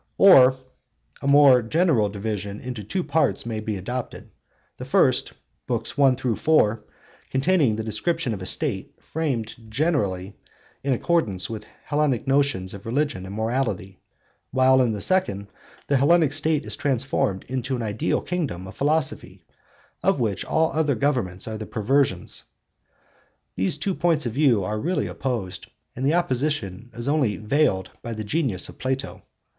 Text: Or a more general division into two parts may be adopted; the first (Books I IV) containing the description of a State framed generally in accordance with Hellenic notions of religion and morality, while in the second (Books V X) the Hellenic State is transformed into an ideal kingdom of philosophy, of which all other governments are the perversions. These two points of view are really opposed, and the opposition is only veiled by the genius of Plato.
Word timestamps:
Or 0.17 0.55
a 1.21 1.27
more 1.27 1.61
general 1.61 2.09
division 2.09 2.59
into 2.59 2.83
two 2.83 3.03
parts 3.03 3.45
may 3.45 3.59
be 3.59 3.77
adopted; 3.77 4.31
the 4.77 4.83
first 4.83 5.33
(Books 5.67 5.93
I 5.95 6.07
IV) 6.13 6.79
containing 7.29 7.75
the 7.75 7.83
description 7.83 8.33
of 8.33 8.41
a 8.41 8.47
State 8.47 8.95
framed 8.99 9.53
generally 9.69 10.33
in 10.83 10.93
accordance 10.93 11.51
with 11.51 11.67
Hellenic 11.85 12.27
notions 12.27 12.73
of 12.73 12.87
religion 12.87 13.27
and 13.27 13.35
morality, 13.35 13.99
while 14.49 14.81
in 14.81 14.91
the 14.91 15.01
second 15.01 15.41
(Books 15.41 15.51
V 15.51 15.53
X) 15.53 15.83
the 15.89 15.97
Hellenic 15.97 16.33
State 16.33 16.65
is 16.65 16.75
transformed 16.75 17.43
into 17.47 17.75
an 17.75 17.83
ideal 17.83 18.21
kingdom 18.23 18.65
of 18.65 18.75
philosophy, 18.75 19.43
of 20.01 20.19
which 20.19 20.43
all 20.43 20.71
other 20.73 20.95
governments 20.95 21.47
are 21.47 21.59
the 21.59 21.67
perversions. 21.67 22.45
These 23.53 23.77
two 23.77 23.93
points 23.93 24.25
of 24.25 24.33
view 24.33 24.63
are 24.63 24.79
really 24.79 25.05
opposed, 25.05 25.67
and 25.95 26.03
the 26.03 26.15
opposition 26.15 26.89
is 26.95 27.07
only 27.07 27.37
veiled 27.37 27.91
by 28.01 28.13
the 28.13 28.23
genius 28.23 28.67
of 28.67 28.79
Plato. 28.79 29.21